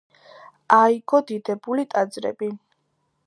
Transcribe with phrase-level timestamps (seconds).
[0.77, 2.53] აიგო დიდებული ტაძრები.